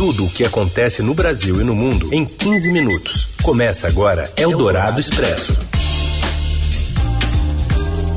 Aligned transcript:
Tudo 0.00 0.24
o 0.24 0.30
que 0.30 0.46
acontece 0.46 1.02
no 1.02 1.12
Brasil 1.12 1.60
e 1.60 1.62
no 1.62 1.74
mundo 1.74 2.08
em 2.10 2.24
15 2.24 2.72
minutos. 2.72 3.34
Começa 3.42 3.86
agora 3.86 4.32
Eldorado 4.34 4.98
Expresso. 4.98 5.60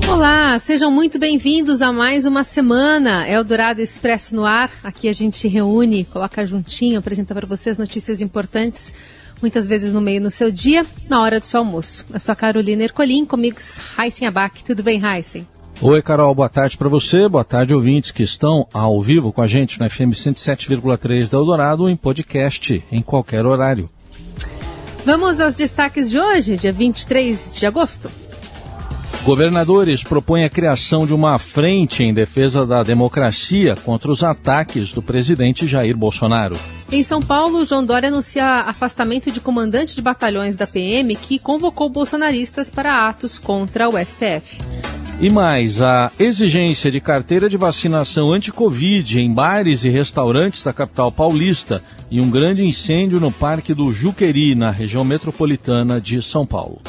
Olá, 0.09 0.57
sejam 0.59 0.89
muito 0.89 1.19
bem-vindos 1.19 1.81
a 1.81 1.91
mais 1.91 2.25
uma 2.25 2.45
semana 2.45 3.27
Eldorado 3.27 3.81
Expresso 3.81 4.33
no 4.33 4.45
ar. 4.45 4.71
Aqui 4.81 5.09
a 5.09 5.13
gente 5.13 5.45
reúne, 5.45 6.05
coloca 6.05 6.47
juntinho, 6.47 6.99
apresenta 6.99 7.35
para 7.35 7.45
vocês 7.45 7.77
notícias 7.77 8.21
importantes, 8.21 8.93
muitas 9.41 9.67
vezes 9.67 9.91
no 9.91 9.99
meio 9.99 10.21
do 10.21 10.31
seu 10.31 10.49
dia, 10.49 10.85
na 11.09 11.21
hora 11.21 11.37
do 11.37 11.45
seu 11.45 11.59
almoço. 11.59 12.05
Eu 12.13 12.19
sou 12.21 12.31
a 12.31 12.35
Carolina 12.37 12.83
Ercolim, 12.83 13.25
comigo 13.25 13.57
Heisen 13.99 14.25
Abac. 14.25 14.63
Tudo 14.63 14.83
bem, 14.83 15.01
Heisen? 15.03 15.45
Oi, 15.81 16.01
Carol, 16.01 16.33
boa 16.33 16.47
tarde 16.47 16.77
para 16.77 16.87
você, 16.87 17.27
boa 17.27 17.43
tarde, 17.43 17.73
ouvintes 17.73 18.11
que 18.11 18.23
estão 18.23 18.67
ao 18.73 19.01
vivo 19.01 19.33
com 19.33 19.41
a 19.41 19.47
gente 19.47 19.79
no 19.79 19.89
FM 19.89 20.13
107,3 20.13 21.29
da 21.29 21.37
Eldorado 21.37 21.89
em 21.89 21.95
podcast 21.95 22.83
em 22.91 23.01
qualquer 23.01 23.45
horário. 23.45 23.89
Vamos 25.05 25.39
aos 25.41 25.57
destaques 25.57 26.09
de 26.09 26.17
hoje, 26.17 26.55
dia 26.55 26.71
23 26.71 27.51
de 27.53 27.65
agosto. 27.65 28.09
Governadores 29.23 30.03
propõem 30.03 30.43
a 30.43 30.49
criação 30.49 31.05
de 31.05 31.13
uma 31.13 31.39
frente 31.39 32.03
em 32.03 32.13
defesa 32.13 32.65
da 32.65 32.83
democracia 32.83 33.73
contra 33.73 34.11
os 34.11 34.21
ataques 34.21 34.91
do 34.91 35.01
presidente 35.01 35.65
Jair 35.65 35.95
Bolsonaro. 35.95 36.57
Em 36.91 37.01
São 37.03 37.21
Paulo, 37.21 37.63
João 37.63 37.85
Dória 37.85 38.09
anuncia 38.09 38.45
afastamento 38.45 39.31
de 39.31 39.39
comandante 39.39 39.95
de 39.95 40.01
batalhões 40.01 40.57
da 40.57 40.67
PM 40.67 41.15
que 41.15 41.39
convocou 41.39 41.89
bolsonaristas 41.89 42.69
para 42.69 43.07
atos 43.07 43.37
contra 43.37 43.87
o 43.87 43.93
STF. 43.97 44.59
E 45.19 45.29
mais, 45.29 45.81
a 45.81 46.11
exigência 46.19 46.91
de 46.91 46.99
carteira 46.99 47.47
de 47.47 47.55
vacinação 47.55 48.33
anti-Covid 48.33 49.19
em 49.19 49.31
bares 49.31 49.83
e 49.83 49.89
restaurantes 49.89 50.63
da 50.63 50.73
capital 50.73 51.11
paulista 51.11 51.81
e 52.11 52.19
um 52.19 52.29
grande 52.29 52.63
incêndio 52.63 53.19
no 53.19 53.31
Parque 53.31 53.73
do 53.73 53.93
Juqueri, 53.93 54.55
na 54.55 54.71
região 54.71 55.05
metropolitana 55.05 56.01
de 56.01 56.21
São 56.21 56.45
Paulo. 56.45 56.81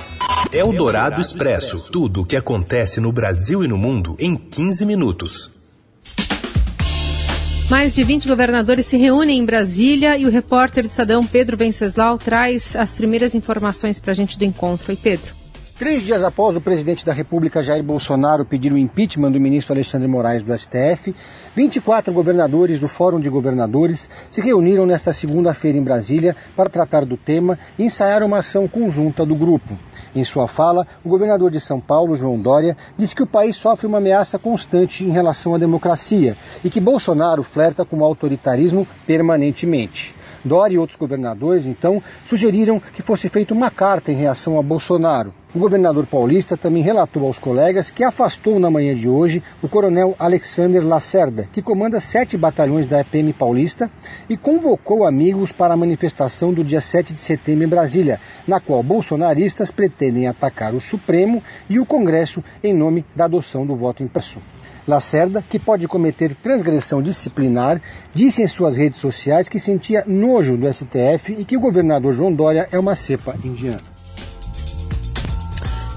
É 0.51 0.65
o 0.65 0.73
Dourado 0.73 1.21
Expresso. 1.21 1.91
Tudo 1.91 2.23
o 2.23 2.25
que 2.25 2.37
acontece 2.37 3.01
no 3.01 3.13
Brasil 3.13 3.63
e 3.63 3.69
no 3.69 3.79
mundo 3.79 4.17
em 4.19 4.37
15 4.37 4.87
minutos. 4.87 5.51
Mais 7.71 7.95
de 7.95 8.03
20 8.05 8.29
governadores 8.29 8.87
se 8.87 8.97
reúnem 8.97 9.39
em 9.39 9.45
Brasília 9.45 10.19
e 10.19 10.27
o 10.27 10.31
repórter 10.31 10.85
do 10.85 10.87
Estadão 10.87 11.25
Pedro 11.25 11.57
Venceslau 11.57 12.19
traz 12.19 12.77
as 12.77 12.95
primeiras 12.95 13.35
informações 13.35 13.99
para 13.99 14.13
a 14.13 14.15
gente 14.15 14.39
do 14.39 14.45
encontro. 14.45 14.87
Oi, 14.91 14.99
Pedro. 15.01 15.44
Três 15.77 16.05
dias 16.05 16.23
após 16.23 16.57
o 16.57 16.61
presidente 16.61 17.05
da 17.05 17.13
República 17.13 17.61
Jair 17.61 17.83
Bolsonaro 17.83 18.45
pedir 18.45 18.73
o 18.73 18.79
impeachment 18.79 19.33
do 19.33 19.41
ministro 19.41 19.75
Alexandre 19.75 20.07
Moraes 20.07 20.41
do 20.41 20.57
STF, 20.57 21.13
24 21.57 22.15
governadores 22.15 22.79
do 22.79 22.87
Fórum 22.87 23.19
de 23.19 23.29
Governadores 23.29 24.09
se 24.31 24.41
reuniram 24.41 24.87
nesta 24.87 25.13
segunda-feira 25.13 25.77
em 25.77 25.83
Brasília 25.83 26.37
para 26.55 26.71
tratar 26.71 27.05
do 27.05 27.17
tema 27.17 27.59
e 27.77 27.87
ensaiar 27.87 28.23
uma 28.23 28.39
ação 28.39 28.69
conjunta 28.69 29.27
do 29.27 29.35
grupo. 29.35 29.77
Em 30.15 30.23
sua 30.23 30.47
fala, 30.47 30.87
o 31.03 31.09
governador 31.09 31.51
de 31.51 31.59
São 31.59 31.81
Paulo, 31.81 32.15
João 32.15 32.41
Dória, 32.41 32.77
disse 32.97 33.17
que 33.17 33.25
o 33.25 33.27
país 33.27 33.57
sofre 33.57 33.89
uma 33.89 33.99
ameaça 33.99 34.39
constante 34.39 35.05
em 35.05 35.11
relação 35.11 35.57
à 35.57 35.59
democracia 35.59 36.37
e 36.63 36.71
que 36.71 36.81
Bolsonaro 36.81 37.43
flerta 37.43 37.85
com 37.85 37.99
o 37.99 38.05
autoritarismo 38.05 38.87
permanentemente. 39.09 40.15
Dória 40.45 40.77
e 40.77 40.79
outros 40.79 40.97
governadores, 40.97 41.67
então, 41.67 42.01
sugeriram 42.25 42.79
que 42.79 43.03
fosse 43.03 43.29
feita 43.29 43.53
uma 43.53 43.73
carta 43.73 44.13
em 44.13 44.15
reação 44.15 44.57
a 44.57 44.63
Bolsonaro. 44.63 45.35
O 45.55 45.59
governador 45.61 46.05
paulista 46.05 46.57
também 46.57 46.83
relatou 46.83 47.25
aos 47.25 47.39
colegas 47.39 47.89
que 47.89 48.03
afastou 48.03 48.59
na 48.59 48.69
manhã 48.69 48.93
de 48.93 49.09
hoje 49.09 49.41
o 49.63 49.69
coronel 49.69 50.17
Alexander 50.19 50.85
Lacerda, 50.85 51.49
que 51.53 51.63
comanda 51.63 52.01
sete 52.01 52.37
batalhões 52.37 52.87
da 52.87 53.01
EPM 53.01 53.33
paulista, 53.33 53.89
e 54.29 54.37
convocou 54.37 55.07
amigos 55.07 55.53
para 55.53 55.73
a 55.73 55.77
manifestação 55.77 56.53
do 56.53 56.65
dia 56.65 56.81
7 56.81 57.15
de 57.15 57.21
setembro 57.21 57.65
em 57.65 57.69
Brasília, 57.69 58.21
na 58.49 58.59
qual 58.59 58.83
bolsonaristas 58.83 59.71
pretendem 59.71 60.27
atacar 60.27 60.75
o 60.75 60.81
Supremo 60.81 61.41
e 61.71 61.79
o 61.79 61.87
Congresso 61.87 62.43
em 62.61 62.75
nome 62.75 63.05
da 63.15 63.27
adoção 63.27 63.65
do 63.65 63.77
voto 63.77 64.03
impresso. 64.03 64.41
Lacerda, 64.89 65.41
que 65.41 65.61
pode 65.61 65.87
cometer 65.87 66.35
transgressão 66.35 67.01
disciplinar, 67.01 67.81
disse 68.13 68.43
em 68.43 68.49
suas 68.49 68.77
redes 68.77 68.99
sociais 68.99 69.49
que 69.49 69.61
sentia 69.61 70.03
nojo 70.05 70.57
do 70.57 70.67
STF 70.67 71.33
e 71.39 71.45
que 71.45 71.57
o 71.57 71.61
governador 71.61 72.13
João 72.13 72.35
Dória 72.35 72.69
é 72.73 72.79
uma 72.79 72.97
cepa 72.97 73.37
indiana. 73.45 73.94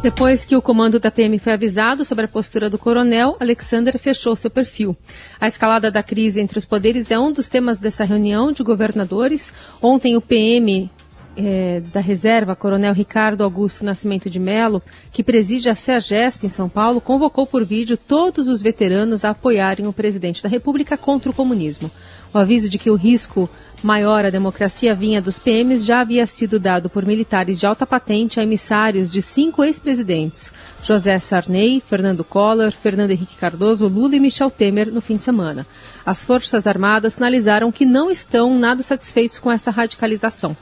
Depois 0.07 0.45
que 0.45 0.55
o 0.55 0.61
comando 0.61 1.01
da 1.01 1.11
PM 1.11 1.37
foi 1.37 1.51
avisado 1.51 2.05
sobre 2.05 2.23
a 2.23 2.27
postura 2.29 2.69
do 2.69 2.79
coronel, 2.79 3.35
Alexander 3.41 3.99
fechou 3.99 4.37
seu 4.37 4.49
perfil. 4.49 4.95
A 5.37 5.49
escalada 5.49 5.91
da 5.91 6.01
crise 6.01 6.39
entre 6.39 6.57
os 6.57 6.63
poderes 6.63 7.11
é 7.11 7.19
um 7.19 7.29
dos 7.29 7.49
temas 7.49 7.77
dessa 7.77 8.05
reunião 8.05 8.53
de 8.53 8.63
governadores. 8.63 9.53
Ontem, 9.81 10.15
o 10.15 10.21
PM 10.21 10.89
é, 11.37 11.81
da 11.93 11.99
reserva, 11.99 12.55
Coronel 12.55 12.93
Ricardo 12.93 13.43
Augusto 13.43 13.85
Nascimento 13.85 14.29
de 14.29 14.39
Melo, 14.39 14.81
que 15.11 15.23
preside 15.23 15.69
a 15.69 15.75
CEAGESP 15.75 16.47
em 16.47 16.49
São 16.49 16.67
Paulo, 16.67 16.99
convocou 16.99 17.45
por 17.45 17.63
vídeo 17.63 17.95
todos 17.95 18.47
os 18.47 18.61
veteranos 18.61 19.23
a 19.23 19.29
apoiarem 19.29 19.85
o 19.85 19.93
presidente 19.93 20.41
da 20.41 20.49
República 20.49 20.97
contra 20.97 21.29
o 21.29 21.33
comunismo. 21.33 21.91
O 22.33 22.37
aviso 22.37 22.67
de 22.67 22.77
que 22.77 22.89
o 22.89 22.95
risco 22.95 23.49
maior 23.83 24.25
à 24.25 24.29
democracia 24.29 24.95
vinha 24.95 25.21
dos 25.21 25.37
PMs 25.37 25.85
já 25.85 26.01
havia 26.01 26.25
sido 26.25 26.59
dado 26.59 26.89
por 26.89 27.05
militares 27.05 27.59
de 27.59 27.65
alta 27.65 27.85
patente 27.85 28.39
a 28.39 28.43
emissários 28.43 29.09
de 29.09 29.21
cinco 29.21 29.63
ex-presidentes: 29.63 30.51
José 30.83 31.19
Sarney, 31.19 31.81
Fernando 31.87 32.23
Collor, 32.23 32.71
Fernando 32.71 33.11
Henrique 33.11 33.37
Cardoso, 33.37 33.87
Lula 33.87 34.15
e 34.15 34.19
Michel 34.19 34.49
Temer 34.49 34.91
no 34.91 35.01
fim 35.01 35.17
de 35.17 35.23
semana. 35.23 35.65
As 36.05 36.23
Forças 36.23 36.67
Armadas 36.67 37.13
sinalizaram 37.13 37.71
que 37.71 37.85
não 37.85 38.09
estão 38.09 38.57
nada 38.57 38.81
satisfeitos 38.83 39.39
com 39.39 39.51
essa 39.51 39.71
radicalização. 39.71 40.55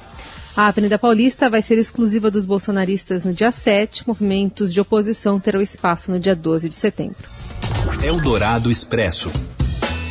A 0.58 0.68
Avenida 0.68 0.98
Paulista 0.98 1.50
vai 1.50 1.62
ser 1.62 1.78
exclusiva 1.78 2.32
dos 2.32 2.46
bolsonaristas 2.46 3.26
no 3.26 3.34
dia 3.34 3.52
7. 3.52 4.08
Movimentos 4.08 4.74
de 4.74 4.80
oposição 4.80 5.38
terão 5.38 5.60
espaço 5.60 6.10
no 6.10 6.18
dia 6.18 6.34
12 6.34 6.70
de 6.70 6.76
setembro. 6.76 7.28
Eldorado 8.02 8.72
Expresso. 8.72 9.30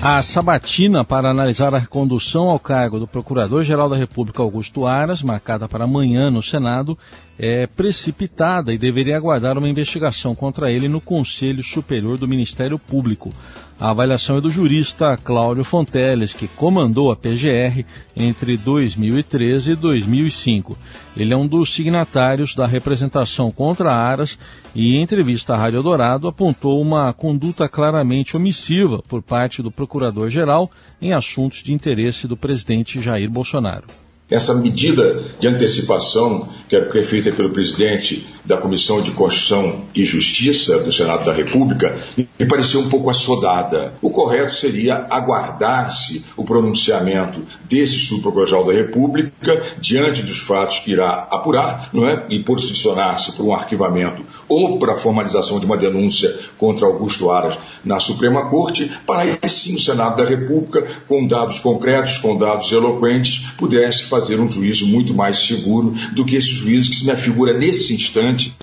A 0.03 0.23
sabatina 0.23 1.03
para 1.03 1.31
analisar 1.31 1.75
a 1.75 1.79
recondução 1.79 2.51
ao 2.51 2.59
cargo 2.59 2.99
do 2.99 3.07
Procurador-Geral 3.07 3.89
da 3.89 3.97
República 3.97 4.43
Augusto 4.43 4.87
Aras, 4.87 5.23
marcada 5.23 5.67
para 5.67 5.85
amanhã 5.85 6.31
no 6.31 6.43
Senado, 6.43 6.99
é 7.39 7.67
precipitada 7.67 8.73
e 8.73 8.79
deveria 8.79 9.17
aguardar 9.17 9.59
uma 9.59 9.69
investigação 9.69 10.35
contra 10.35 10.71
ele 10.71 10.89
no 10.89 11.01
Conselho 11.01 11.63
Superior 11.63 12.19
do 12.19 12.29
Ministério 12.29 12.79
Público. 12.79 13.33
A 13.79 13.91
avaliação 13.91 14.39
é 14.39 14.41
do 14.41 14.49
jurista 14.49 15.17
Cláudio 15.17 15.65
Fonteles, 15.65 16.33
que 16.33 16.47
comandou 16.47 17.11
a 17.11 17.17
PGR 17.17 17.85
entre 18.17 18.57
2013 18.57 19.73
e 19.73 19.75
2005. 19.75 20.79
Ele 21.17 21.35
é 21.35 21.37
um 21.37 21.47
dos 21.47 21.75
signatários 21.75 22.55
da 22.55 22.67
representação 22.67 23.51
contra 23.51 23.93
Aras 23.93 24.39
e, 24.75 24.95
em 24.95 25.03
entrevista 25.03 25.55
à 25.55 25.57
Rádio 25.57 25.83
Dourado, 25.83 26.29
apontou 26.29 26.81
uma 26.81 27.13
conduta 27.13 27.69
claramente 27.69 28.37
omissiva 28.37 29.03
por 29.09 29.23
parte 29.23 29.61
do 29.61 29.73
Procurador-Geral 29.73 30.71
em 31.03 31.13
assuntos 31.13 31.63
de 31.63 31.73
interesse 31.73 32.29
do 32.29 32.37
presidente 32.37 33.01
Jair 33.01 33.29
Bolsonaro. 33.29 34.04
Essa 34.31 34.55
medida 34.55 35.23
de 35.39 35.47
antecipação, 35.47 36.49
que 36.67 36.75
era 36.75 36.91
feita 37.05 37.31
pelo 37.31 37.51
presidente 37.51 38.27
da 38.43 38.57
Comissão 38.57 39.03
de 39.03 39.11
Constituição 39.11 39.85
e 39.95 40.05
Justiça 40.05 40.79
do 40.79 40.91
Senado 40.91 41.27
da 41.27 41.33
República, 41.33 41.99
me 42.17 42.47
pareceu 42.47 42.81
um 42.81 42.89
pouco 42.89 43.11
assodada. 43.11 43.95
O 44.01 44.09
correto 44.09 44.55
seria 44.55 45.07
aguardar-se 45.11 46.25
o 46.37 46.45
pronunciamento 46.45 47.43
desse 47.69 47.99
subprocurador-geral 47.99 48.65
da 48.65 48.73
República 48.73 49.63
diante 49.79 50.23
dos 50.23 50.39
fatos 50.39 50.79
que 50.79 50.93
irá 50.93 51.29
apurar, 51.31 51.91
não 51.93 52.09
é? 52.09 52.25
E 52.31 52.43
posicionar-se 52.43 53.33
para 53.33 53.45
um 53.45 53.55
arquivamento 53.55 54.25
ou 54.49 54.79
para 54.79 54.95
a 54.95 54.99
formalização 54.99 55.61
de 55.61 55.67
uma 55.67 55.77
denúncia 55.77 56.35
contra 56.57 56.87
Augusto 56.87 57.31
Aras 57.31 57.59
na 57.85 58.01
Suprema 58.01 58.49
Corte, 58.49 58.91
para 59.07 59.21
aí 59.21 59.39
sim 59.49 59.75
o 59.75 59.81
Senado 59.81 60.17
da 60.17 60.29
República, 60.29 60.87
com 61.07 61.27
dados 61.27 61.59
concretos, 61.59 62.19
com 62.19 62.39
dados 62.39 62.73
eloquentes, 62.73 63.51
pudesse 63.59 64.05
fazer 64.15 64.39
um 64.41 64.51
juízo 64.51 64.87
muito 64.87 65.15
mais 65.15 65.39
seguro 65.39 65.95
do 66.13 66.25
que 66.25 66.37
esse 66.37 66.51
juízo 66.51 66.91
que 66.91 66.97
se 66.97 67.05
me 67.05 67.11
afigura 67.11 67.53
nesse 67.53 67.95
instante. 67.95 68.55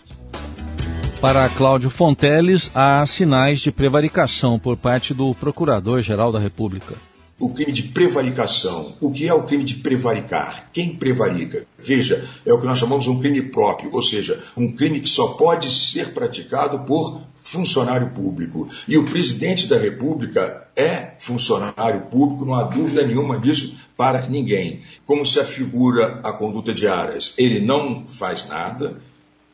Para 1.20 1.48
Cláudio 1.50 1.90
Fonteles, 1.90 2.72
há 2.74 3.06
sinais 3.06 3.60
de 3.60 3.72
prevaricação 3.72 4.58
por 4.58 4.76
parte 4.76 5.14
do 5.14 5.36
Procurador-Geral 5.36 6.32
da 6.32 6.40
República 6.40 7.11
o 7.42 7.50
crime 7.50 7.72
de 7.72 7.84
prevaricação. 7.84 8.96
O 9.02 9.12
que 9.12 9.28
é 9.28 9.34
o 9.34 9.44
crime 9.44 9.64
de 9.64 9.76
prevaricar? 9.76 10.70
Quem 10.72 10.96
prevarica? 10.96 11.66
Veja, 11.78 12.24
é 12.46 12.54
o 12.54 12.60
que 12.60 12.66
nós 12.66 12.78
chamamos 12.78 13.08
um 13.08 13.20
crime 13.20 13.42
próprio, 13.42 13.90
ou 13.92 14.04
seja, 14.04 14.42
um 14.56 14.72
crime 14.72 15.00
que 15.00 15.10
só 15.10 15.30
pode 15.30 15.70
ser 15.70 16.14
praticado 16.14 16.80
por 16.86 17.22
funcionário 17.36 18.12
público. 18.12 18.70
E 18.88 18.98
o 18.98 19.06
presidente 19.06 19.68
da 19.68 19.78
República 19.78 20.68
é 20.76 21.16
funcionário 21.18 22.02
público, 22.02 22.46
não 22.46 22.54
há 22.54 22.64
dúvida 22.64 23.06
nenhuma 23.06 23.40
disso 23.40 23.76
para 23.98 24.28
ninguém. 24.28 24.82
Como 25.06 25.26
se 25.26 25.40
afigura 25.40 26.22
a 26.24 26.32
conduta 26.32 26.74
de 26.74 26.88
Aras? 26.88 27.34
Ele 27.38 27.60
não 27.60 28.06
faz 28.06 28.48
nada, 28.48 29.02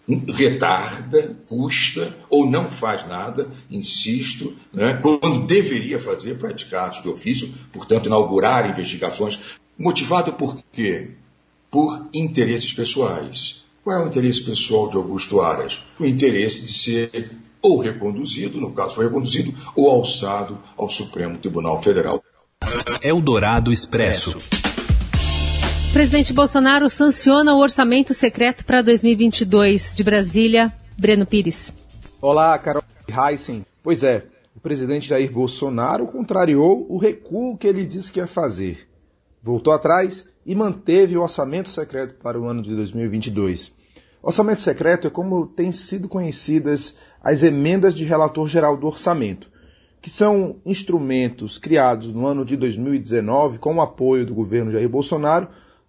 retarda, 0.07 1.36
custa 1.48 2.15
ou 2.30 2.50
não 2.50 2.69
faz 2.69 3.06
nada, 3.07 3.50
insisto, 3.69 4.56
né, 4.71 4.94
quando 5.01 5.45
deveria 5.45 6.00
fazer, 6.00 6.38
praticar 6.38 6.89
de 6.89 7.09
ofício, 7.09 7.50
portanto, 7.74 8.06
inaugurar 8.06 8.69
investigações 8.69 9.57
Motivado 9.77 10.33
por 10.33 10.57
quê? 10.71 11.12
Por 11.69 12.07
interesses 12.13 12.74
pessoais. 12.74 13.63
Qual 13.83 13.95
é 13.95 14.04
o 14.04 14.07
interesse 14.07 14.44
pessoal 14.44 14.89
de 14.89 14.98
Augusto 14.98 15.39
Aras? 15.39 15.81
O 16.00 16.06
interesse 16.06 16.63
de 16.63 16.74
ser 16.74 17.31
ou 17.62 17.80
reconduzido, 17.80 18.59
no 18.59 18.71
caso 18.71 18.95
foi 18.95 19.06
reconduzido, 19.06 19.54
ou 19.75 19.89
alçado 19.89 20.57
ao 20.75 20.89
Supremo 20.89 21.38
Tribunal 21.38 21.80
Federal. 21.80 22.24
Eldorado 23.01 23.71
Expresso. 23.71 24.36
Presidente 25.93 26.31
Bolsonaro 26.31 26.89
sanciona 26.89 27.55
o 27.55 27.59
orçamento 27.59 28.13
secreto 28.13 28.63
para 28.65 28.81
2022 28.81 29.95
de 29.95 30.03
Brasília. 30.03 30.71
Breno 30.97 31.25
Pires. 31.25 31.73
Olá, 32.21 32.57
Carol 32.59 32.83
Heissen. 33.07 33.65
Pois 33.81 34.03
é, 34.03 34.25
o 34.55 34.59
presidente 34.59 35.07
Jair 35.07 35.31
Bolsonaro 35.31 36.05
contrariou 36.07 36.85
o 36.89 36.97
recuo 36.97 37.57
que 37.57 37.65
ele 37.65 37.85
disse 37.85 38.11
que 38.11 38.19
ia 38.19 38.27
fazer. 38.27 38.87
Voltou 39.41 39.73
atrás 39.73 40.25
e 40.45 40.53
manteve 40.53 41.17
o 41.17 41.21
orçamento 41.21 41.69
secreto 41.69 42.15
para 42.15 42.39
o 42.39 42.45
ano 42.45 42.61
de 42.61 42.75
2022. 42.75 43.71
Orçamento 44.21 44.61
secreto 44.61 45.07
é 45.07 45.09
como 45.09 45.47
têm 45.47 45.71
sido 45.71 46.09
conhecidas 46.09 46.95
as 47.23 47.43
emendas 47.43 47.95
de 47.95 48.03
relator 48.03 48.47
geral 48.47 48.75
do 48.75 48.87
orçamento, 48.87 49.49
que 50.01 50.09
são 50.09 50.57
instrumentos 50.65 51.57
criados 51.57 52.11
no 52.11 52.25
ano 52.25 52.43
de 52.43 52.57
2019 52.57 53.57
com 53.57 53.75
o 53.75 53.81
apoio 53.81 54.25
do 54.25 54.35
governo 54.35 54.71
Jair 54.71 54.89
Bolsonaro 54.89 55.47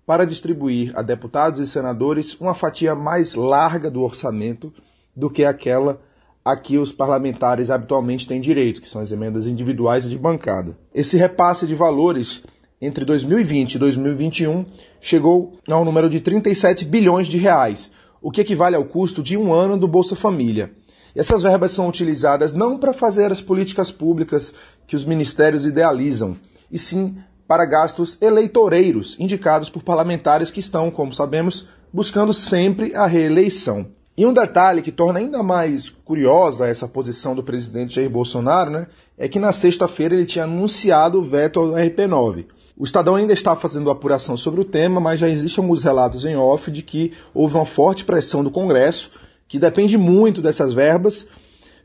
para 0.08 0.24
distribuir 0.24 0.90
a 0.98 1.02
deputados 1.02 1.60
e 1.60 1.66
senadores 1.66 2.34
uma 2.40 2.54
fatia 2.54 2.94
mais 2.94 3.34
larga 3.34 3.90
do 3.90 4.00
orçamento 4.00 4.72
do 5.14 5.28
que 5.28 5.44
aquela 5.44 6.00
a 6.42 6.56
que 6.56 6.78
os 6.78 6.90
parlamentares 6.90 7.68
habitualmente 7.68 8.26
têm 8.26 8.40
direito, 8.40 8.80
que 8.80 8.88
são 8.88 9.02
as 9.02 9.10
emendas 9.10 9.46
individuais 9.46 10.08
de 10.08 10.16
bancada. 10.16 10.78
Esse 10.94 11.18
repasse 11.18 11.66
de 11.66 11.74
valores 11.74 12.42
entre 12.80 13.04
2020 13.04 13.74
e 13.74 13.78
2021 13.78 14.64
chegou 14.98 15.58
ao 15.70 15.84
número 15.84 16.08
de 16.08 16.20
37 16.20 16.86
bilhões 16.86 17.26
de 17.26 17.36
reais, 17.36 17.90
o 18.22 18.30
que 18.30 18.40
equivale 18.40 18.76
ao 18.76 18.86
custo 18.86 19.22
de 19.22 19.36
um 19.36 19.52
ano 19.52 19.76
do 19.76 19.86
Bolsa 19.86 20.16
Família. 20.16 20.72
Essas 21.14 21.42
verbas 21.42 21.72
são 21.72 21.86
utilizadas 21.86 22.54
não 22.54 22.78
para 22.78 22.94
fazer 22.94 23.30
as 23.30 23.42
políticas 23.42 23.92
públicas 23.92 24.54
que 24.86 24.96
os 24.96 25.04
ministérios 25.04 25.66
idealizam, 25.66 26.34
e 26.72 26.78
sim 26.78 27.14
para 27.48 27.64
gastos 27.64 28.18
eleitoreiros 28.20 29.16
indicados 29.18 29.70
por 29.70 29.82
parlamentares 29.82 30.50
que 30.50 30.60
estão, 30.60 30.90
como 30.90 31.14
sabemos, 31.14 31.66
buscando 31.90 32.34
sempre 32.34 32.94
a 32.94 33.06
reeleição. 33.06 33.86
E 34.14 34.26
um 34.26 34.34
detalhe 34.34 34.82
que 34.82 34.92
torna 34.92 35.20
ainda 35.20 35.42
mais 35.42 35.88
curiosa 35.88 36.68
essa 36.68 36.86
posição 36.86 37.34
do 37.34 37.42
presidente 37.42 37.94
Jair 37.94 38.10
Bolsonaro 38.10 38.70
né, 38.70 38.86
é 39.16 39.28
que 39.28 39.38
na 39.38 39.52
sexta-feira 39.52 40.14
ele 40.14 40.26
tinha 40.26 40.44
anunciado 40.44 41.18
o 41.18 41.24
veto 41.24 41.60
ao 41.60 41.68
RP9. 41.68 42.46
O 42.76 42.84
Estadão 42.84 43.14
ainda 43.14 43.32
está 43.32 43.56
fazendo 43.56 43.90
apuração 43.90 44.36
sobre 44.36 44.60
o 44.60 44.64
tema, 44.64 45.00
mas 45.00 45.18
já 45.18 45.28
existem 45.28 45.62
alguns 45.62 45.82
relatos 45.82 46.24
em 46.24 46.36
off 46.36 46.70
de 46.70 46.82
que 46.82 47.12
houve 47.32 47.54
uma 47.54 47.64
forte 47.64 48.04
pressão 48.04 48.44
do 48.44 48.50
Congresso, 48.50 49.10
que 49.48 49.58
depende 49.58 49.96
muito 49.96 50.42
dessas 50.42 50.74
verbas, 50.74 51.26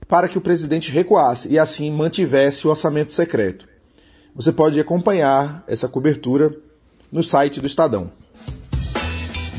para 0.08 0.28
que 0.28 0.38
o 0.38 0.42
presidente 0.42 0.92
recuasse 0.92 1.48
e 1.50 1.58
assim 1.58 1.90
mantivesse 1.92 2.68
o 2.68 2.70
orçamento 2.70 3.12
secreto. 3.12 3.73
Você 4.36 4.52
pode 4.52 4.80
acompanhar 4.80 5.64
essa 5.68 5.88
cobertura 5.88 6.52
no 7.12 7.22
site 7.22 7.60
do 7.60 7.68
Estadão. 7.68 8.10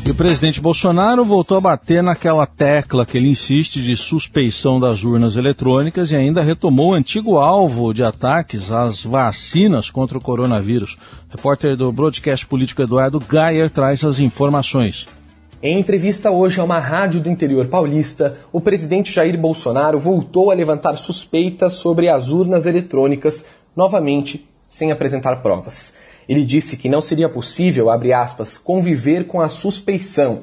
E 0.04 0.10
o 0.10 0.14
presidente 0.14 0.60
Bolsonaro 0.60 1.24
voltou 1.24 1.56
a 1.56 1.60
bater 1.60 2.02
naquela 2.02 2.44
tecla 2.44 3.06
que 3.06 3.16
ele 3.16 3.30
insiste 3.30 3.80
de 3.80 3.96
suspeição 3.96 4.80
das 4.80 5.04
urnas 5.04 5.36
eletrônicas 5.36 6.10
e 6.10 6.16
ainda 6.16 6.42
retomou 6.42 6.90
o 6.90 6.94
antigo 6.94 7.38
alvo 7.38 7.94
de 7.94 8.02
ataques 8.02 8.72
às 8.72 9.02
vacinas 9.02 9.88
contra 9.90 10.18
o 10.18 10.20
coronavírus. 10.20 10.98
O 11.28 11.36
repórter 11.36 11.76
do 11.76 11.92
broadcast 11.92 12.44
político 12.44 12.82
Eduardo 12.82 13.20
Gayer 13.20 13.70
traz 13.70 14.02
as 14.04 14.18
informações. 14.18 15.06
Em 15.62 15.78
entrevista 15.78 16.32
hoje 16.32 16.60
a 16.60 16.64
uma 16.64 16.80
rádio 16.80 17.20
do 17.20 17.30
interior 17.30 17.68
paulista, 17.68 18.36
o 18.52 18.60
presidente 18.60 19.12
Jair 19.12 19.38
Bolsonaro 19.38 19.98
voltou 20.00 20.50
a 20.50 20.54
levantar 20.54 20.96
suspeitas 20.96 21.74
sobre 21.74 22.08
as 22.08 22.28
urnas 22.28 22.66
eletrônicas, 22.66 23.46
novamente 23.74 24.46
sem 24.74 24.90
apresentar 24.90 25.36
provas. 25.36 25.94
Ele 26.28 26.44
disse 26.44 26.76
que 26.76 26.88
não 26.88 27.00
seria 27.00 27.28
possível, 27.28 27.88
aspas, 28.12 28.58
conviver 28.58 29.24
com 29.24 29.40
a 29.40 29.48
suspeição. 29.48 30.42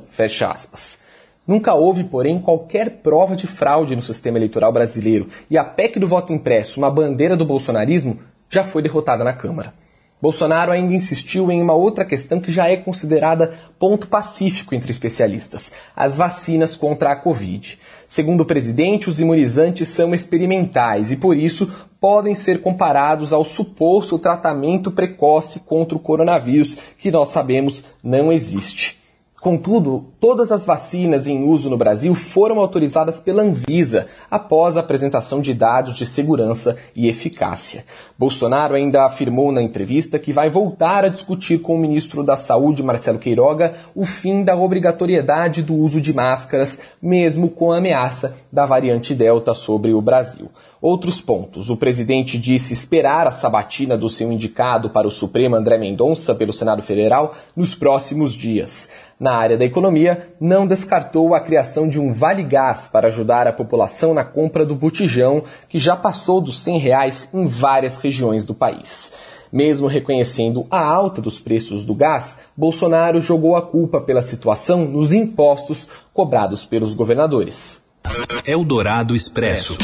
Nunca 1.45 1.74
houve, 1.74 2.06
porém, 2.06 2.39
qualquer 2.39 3.01
prova 3.04 3.36
de 3.36 3.45
fraude 3.45 3.94
no 3.94 4.01
sistema 4.01 4.38
eleitoral 4.38 4.72
brasileiro 4.72 5.28
e 5.50 5.57
a 5.57 5.66
PEC 5.66 6.00
do 6.00 6.07
voto 6.07 6.31
impresso, 6.31 6.80
uma 6.80 6.89
bandeira 6.89 7.36
do 7.36 7.45
bolsonarismo, 7.45 8.19
já 8.50 8.63
foi 8.63 8.81
derrotada 8.81 9.22
na 9.22 9.33
Câmara. 9.33 9.74
Bolsonaro 10.21 10.71
ainda 10.71 10.94
insistiu 10.94 11.51
em 11.51 11.62
uma 11.62 11.73
outra 11.73 12.06
questão 12.06 12.39
que 12.39 12.51
já 12.51 12.69
é 12.69 12.77
considerada 12.77 13.53
ponto 13.79 14.07
pacífico 14.07 14.75
entre 14.75 14.91
especialistas: 14.91 15.71
as 15.95 16.15
vacinas 16.15 16.75
contra 16.75 17.12
a 17.12 17.15
Covid. 17.15 17.79
Segundo 18.07 18.41
o 18.41 18.45
presidente, 18.45 19.09
os 19.09 19.19
imunizantes 19.19 19.88
são 19.88 20.13
experimentais 20.13 21.12
e, 21.12 21.15
por 21.15 21.35
isso, 21.35 21.71
podem 22.00 22.35
ser 22.35 22.62
comparados 22.62 23.33
ao 23.33 23.44
suposto 23.44 24.19
tratamento 24.19 24.91
precoce 24.91 25.62
contra 25.62 25.97
o 25.97 26.00
coronavírus, 26.00 26.77
que 26.97 27.09
nós 27.09 27.29
sabemos 27.29 27.85
não 28.03 28.31
existe. 28.31 29.00
Contudo, 29.39 30.10
todas 30.21 30.51
as 30.51 30.63
vacinas 30.63 31.25
em 31.25 31.44
uso 31.44 31.68
no 31.68 31.75
Brasil 31.75 32.13
foram 32.13 32.59
autorizadas 32.59 33.19
pela 33.19 33.41
Anvisa 33.41 34.06
após 34.29 34.77
a 34.77 34.79
apresentação 34.79 35.41
de 35.41 35.51
dados 35.51 35.95
de 35.95 36.06
segurança 36.06 36.77
e 36.95 37.09
eficácia. 37.09 37.83
Bolsonaro 38.19 38.75
ainda 38.75 39.03
afirmou 39.03 39.51
na 39.51 39.63
entrevista 39.63 40.19
que 40.19 40.31
vai 40.31 40.47
voltar 40.47 41.03
a 41.03 41.09
discutir 41.09 41.59
com 41.59 41.75
o 41.75 41.79
ministro 41.79 42.23
da 42.23 42.38
Saúde, 42.38 42.83
Marcelo 42.83 43.18
Queiroga, 43.18 43.73
o 43.95 44.06
fim 44.06 44.44
da 44.44 44.56
obrigatoriedade 44.56 45.63
do 45.63 45.73
uso 45.73 46.00
de 46.00 46.13
máscaras, 46.13 46.79
mesmo 47.01 47.50
com 47.50 47.71
a 47.71 47.77
ameaça 47.77 48.38
da 48.51 48.63
variante 48.63 49.15
Delta 49.15 49.56
sobre 49.56 49.91
o 49.91 50.01
Brasil. 50.01 50.51
Outros 50.81 51.21
pontos. 51.21 51.69
O 51.69 51.77
presidente 51.77 52.39
disse 52.39 52.73
esperar 52.73 53.27
a 53.27 53.31
sabatina 53.31 53.95
do 53.95 54.09
seu 54.09 54.31
indicado 54.31 54.89
para 54.89 55.07
o 55.07 55.12
Supremo 55.12 55.56
André 55.56 55.77
Mendonça 55.77 56.33
pelo 56.33 56.51
Senado 56.51 56.81
Federal 56.81 57.35
nos 57.56 57.75
próximos 57.75 58.33
dias. 58.33 58.89
Na 59.19 59.33
área 59.33 59.56
da 59.56 59.63
economia, 59.63 60.10
não 60.39 60.65
descartou 60.65 61.33
a 61.35 61.41
criação 61.41 61.87
de 61.87 61.99
um 61.99 62.11
Vale 62.11 62.43
Gás 62.43 62.87
para 62.87 63.07
ajudar 63.07 63.47
a 63.47 63.53
população 63.53 64.13
na 64.13 64.23
compra 64.23 64.65
do 64.65 64.75
botijão, 64.75 65.43
que 65.67 65.79
já 65.79 65.95
passou 65.95 66.41
dos 66.41 66.59
100 66.61 66.77
reais 66.77 67.29
em 67.33 67.47
várias 67.47 67.99
regiões 67.99 68.45
do 68.45 68.53
país. 68.53 69.11
Mesmo 69.51 69.87
reconhecendo 69.87 70.65
a 70.71 70.81
alta 70.81 71.21
dos 71.21 71.37
preços 71.37 71.83
do 71.83 71.93
gás, 71.93 72.39
Bolsonaro 72.55 73.19
jogou 73.19 73.57
a 73.57 73.61
culpa 73.61 73.99
pela 73.99 74.21
situação 74.21 74.85
nos 74.85 75.11
impostos 75.11 75.89
cobrados 76.13 76.63
pelos 76.63 76.94
governadores. 76.94 77.83
Eldorado 78.45 79.13
Expresso. 79.13 79.77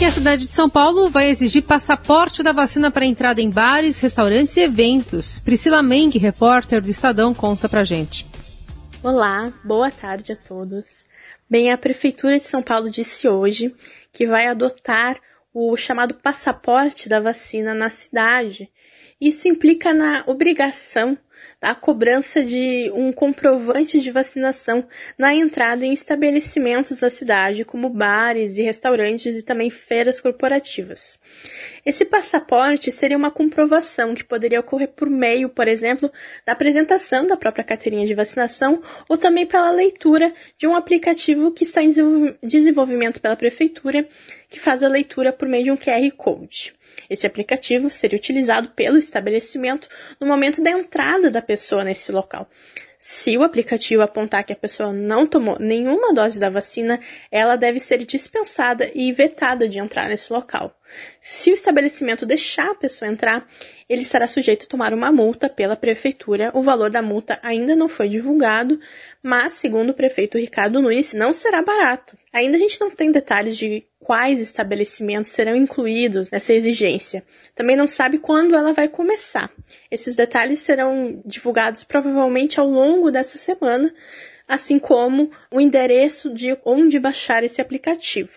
E 0.00 0.04
a 0.04 0.12
cidade 0.12 0.46
de 0.46 0.52
São 0.52 0.70
Paulo 0.70 1.10
vai 1.10 1.28
exigir 1.28 1.62
passaporte 1.62 2.40
da 2.40 2.52
vacina 2.52 2.88
para 2.88 3.04
entrada 3.04 3.40
em 3.40 3.50
bares, 3.50 3.98
restaurantes 3.98 4.56
e 4.56 4.60
eventos. 4.60 5.40
Priscila 5.40 5.82
Meng, 5.82 6.16
repórter 6.18 6.80
do 6.80 6.88
Estadão, 6.88 7.34
conta 7.34 7.68
pra 7.68 7.82
gente. 7.82 8.24
Olá, 9.00 9.52
boa 9.62 9.92
tarde 9.92 10.32
a 10.32 10.36
todos. 10.36 11.06
Bem, 11.48 11.70
a 11.70 11.78
Prefeitura 11.78 12.36
de 12.36 12.42
São 12.42 12.60
Paulo 12.60 12.90
disse 12.90 13.28
hoje 13.28 13.72
que 14.12 14.26
vai 14.26 14.48
adotar 14.48 15.16
o 15.54 15.76
chamado 15.76 16.14
passaporte 16.14 17.08
da 17.08 17.20
vacina 17.20 17.72
na 17.72 17.90
cidade. 17.90 18.68
Isso 19.20 19.46
implica 19.46 19.94
na 19.94 20.24
obrigação 20.26 21.16
a 21.60 21.74
cobrança 21.74 22.42
de 22.42 22.90
um 22.94 23.12
comprovante 23.12 23.98
de 23.98 24.10
vacinação 24.12 24.86
na 25.18 25.34
entrada 25.34 25.84
em 25.84 25.92
estabelecimentos 25.92 27.00
da 27.00 27.10
cidade, 27.10 27.64
como 27.64 27.88
bares 27.88 28.58
e 28.58 28.62
restaurantes 28.62 29.36
e 29.36 29.42
também 29.42 29.68
feiras 29.68 30.20
corporativas. 30.20 31.18
Esse 31.84 32.04
passaporte 32.04 32.92
seria 32.92 33.16
uma 33.16 33.30
comprovação 33.30 34.14
que 34.14 34.22
poderia 34.22 34.60
ocorrer 34.60 34.88
por 34.88 35.10
meio, 35.10 35.48
por 35.48 35.66
exemplo, 35.66 36.12
da 36.46 36.52
apresentação 36.52 37.26
da 37.26 37.36
própria 37.36 37.64
carteirinha 37.64 38.06
de 38.06 38.14
vacinação 38.14 38.80
ou 39.08 39.16
também 39.16 39.44
pela 39.44 39.72
leitura 39.72 40.32
de 40.56 40.66
um 40.66 40.76
aplicativo 40.76 41.50
que 41.50 41.64
está 41.64 41.82
em 41.82 41.90
desenvolvimento 42.40 43.20
pela 43.20 43.34
prefeitura, 43.34 44.08
que 44.48 44.60
faz 44.60 44.84
a 44.84 44.88
leitura 44.88 45.32
por 45.32 45.48
meio 45.48 45.64
de 45.64 45.70
um 45.72 45.76
QR 45.76 46.08
Code. 46.16 46.77
Esse 47.08 47.26
aplicativo 47.26 47.90
seria 47.90 48.18
utilizado 48.18 48.70
pelo 48.70 48.98
estabelecimento 48.98 49.88
no 50.20 50.26
momento 50.26 50.62
da 50.62 50.70
entrada 50.70 51.30
da 51.30 51.42
pessoa 51.42 51.84
nesse 51.84 52.12
local. 52.12 52.48
Se 53.00 53.38
o 53.38 53.44
aplicativo 53.44 54.02
apontar 54.02 54.42
que 54.42 54.52
a 54.52 54.56
pessoa 54.56 54.92
não 54.92 55.24
tomou 55.24 55.56
nenhuma 55.60 56.12
dose 56.12 56.40
da 56.40 56.50
vacina, 56.50 56.98
ela 57.30 57.54
deve 57.54 57.78
ser 57.78 57.98
dispensada 57.98 58.90
e 58.92 59.12
vetada 59.12 59.68
de 59.68 59.78
entrar 59.78 60.08
nesse 60.08 60.32
local. 60.32 60.76
Se 61.20 61.52
o 61.52 61.54
estabelecimento 61.54 62.26
deixar 62.26 62.72
a 62.72 62.74
pessoa 62.74 63.08
entrar, 63.08 63.46
ele 63.88 64.02
estará 64.02 64.26
sujeito 64.26 64.64
a 64.64 64.68
tomar 64.68 64.92
uma 64.92 65.12
multa 65.12 65.48
pela 65.48 65.76
prefeitura. 65.76 66.50
O 66.54 66.60
valor 66.60 66.90
da 66.90 67.00
multa 67.00 67.38
ainda 67.40 67.76
não 67.76 67.88
foi 67.88 68.08
divulgado, 68.08 68.80
mas, 69.22 69.54
segundo 69.54 69.90
o 69.90 69.94
prefeito 69.94 70.36
Ricardo 70.36 70.82
Nunes, 70.82 71.14
não 71.14 71.32
será 71.32 71.62
barato. 71.62 72.18
Ainda 72.32 72.56
a 72.56 72.60
gente 72.60 72.80
não 72.80 72.90
tem 72.90 73.12
detalhes 73.12 73.56
de 73.56 73.86
quais 74.00 74.38
estabelecimentos 74.38 75.30
serão 75.30 75.56
incluídos 75.56 76.30
nessa 76.30 76.54
exigência. 76.54 77.24
Também 77.54 77.76
não 77.76 77.88
sabe 77.88 78.18
quando 78.18 78.54
ela 78.54 78.72
vai 78.72 78.88
começar. 78.88 79.50
Esses 79.90 80.14
detalhes 80.14 80.60
serão 80.60 81.20
divulgados 81.24 81.84
provavelmente 81.84 82.60
ao 82.60 82.68
longo 82.68 83.10
dessa 83.10 83.38
semana, 83.38 83.92
assim 84.46 84.78
como 84.78 85.30
o 85.52 85.60
endereço 85.60 86.32
de 86.32 86.56
onde 86.64 86.98
baixar 86.98 87.44
esse 87.44 87.60
aplicativo. 87.60 88.30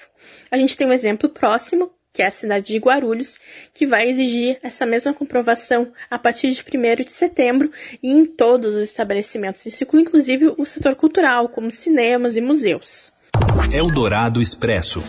A 0.50 0.58
gente 0.58 0.76
tem 0.76 0.86
um 0.86 0.94
exemplo 0.94 1.30
próximo, 1.30 1.92
que 2.14 2.22
é 2.22 2.28
a 2.28 2.32
cidade 2.32 2.68
de 2.68 2.78
Guarulhos, 2.78 3.40
que 3.74 3.86
vai 3.86 4.10
exigir 4.10 4.60
essa 4.62 4.86
mesma 4.86 5.14
comprovação 5.14 5.94
a 6.10 6.20
partir 6.20 6.52
de 6.52 6.62
1 6.62 7.04
de 7.06 7.12
setembro 7.12 7.72
e 8.04 8.12
em 8.12 8.26
todos 8.26 8.76
os 8.76 8.82
estabelecimentos. 8.82 9.82
Inclui 9.82 10.02
inclusive 10.02 10.54
o 10.58 10.66
setor 10.66 10.96
cultural, 10.96 11.48
como 11.48 11.72
cinemas 11.72 12.36
e 12.36 12.42
museus. 12.42 13.14
Eldorado 13.72 14.42
Expresso. 14.42 15.02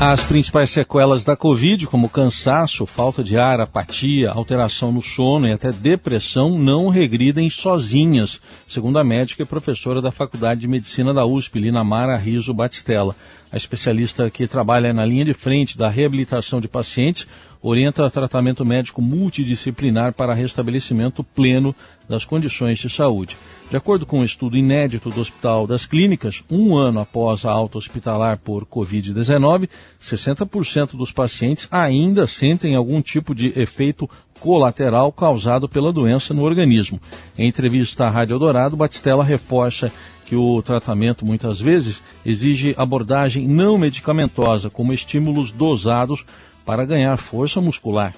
As 0.00 0.22
principais 0.22 0.70
sequelas 0.70 1.24
da 1.24 1.34
Covid, 1.34 1.88
como 1.88 2.08
cansaço, 2.08 2.86
falta 2.86 3.24
de 3.24 3.36
ar, 3.36 3.60
apatia, 3.60 4.30
alteração 4.30 4.92
no 4.92 5.02
sono 5.02 5.48
e 5.48 5.52
até 5.52 5.72
depressão, 5.72 6.56
não 6.56 6.88
regridem 6.88 7.50
sozinhas, 7.50 8.40
segundo 8.68 9.00
a 9.00 9.02
médica 9.02 9.42
e 9.42 9.46
professora 9.46 10.00
da 10.00 10.12
Faculdade 10.12 10.60
de 10.60 10.68
Medicina 10.68 11.12
da 11.12 11.26
USP, 11.26 11.58
Lina 11.58 11.82
Mara 11.82 12.16
Riso 12.16 12.54
Batistella. 12.54 13.16
A 13.50 13.56
especialista 13.56 14.30
que 14.30 14.46
trabalha 14.46 14.92
na 14.92 15.04
linha 15.04 15.24
de 15.24 15.34
frente 15.34 15.76
da 15.76 15.88
reabilitação 15.88 16.60
de 16.60 16.68
pacientes 16.68 17.26
orienta 17.62 18.08
tratamento 18.10 18.64
médico 18.64 19.02
multidisciplinar 19.02 20.12
para 20.12 20.34
restabelecimento 20.34 21.24
pleno 21.24 21.74
das 22.08 22.24
condições 22.24 22.78
de 22.78 22.88
saúde. 22.88 23.36
De 23.70 23.76
acordo 23.76 24.06
com 24.06 24.20
um 24.20 24.24
estudo 24.24 24.56
inédito 24.56 25.10
do 25.10 25.20
Hospital 25.20 25.66
das 25.66 25.84
Clínicas, 25.84 26.42
um 26.50 26.76
ano 26.76 27.00
após 27.00 27.44
a 27.44 27.50
alta 27.50 27.78
hospitalar 27.78 28.38
por 28.38 28.64
Covid-19, 28.64 29.68
60% 30.00 30.96
dos 30.96 31.12
pacientes 31.12 31.68
ainda 31.70 32.26
sentem 32.26 32.74
algum 32.74 33.02
tipo 33.02 33.34
de 33.34 33.52
efeito 33.58 34.08
colateral 34.40 35.10
causado 35.12 35.68
pela 35.68 35.92
doença 35.92 36.32
no 36.32 36.42
organismo. 36.42 37.00
Em 37.36 37.48
entrevista 37.48 38.06
à 38.06 38.10
Rádio 38.10 38.34
Eldorado, 38.34 38.76
Batistella 38.76 39.24
reforça 39.24 39.92
que 40.24 40.36
o 40.36 40.60
tratamento 40.60 41.24
muitas 41.24 41.58
vezes 41.58 42.02
exige 42.24 42.74
abordagem 42.76 43.48
não 43.48 43.78
medicamentosa, 43.78 44.68
como 44.68 44.92
estímulos 44.92 45.50
dosados 45.50 46.22
para 46.68 46.84
ganhar 46.84 47.16
força 47.16 47.62
muscular. 47.62 48.14